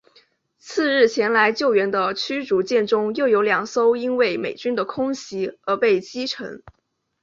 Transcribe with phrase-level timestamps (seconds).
[0.57, 6.63] 次日前来救援的驱逐舰中又有两艘因为美军的空袭而被击沉。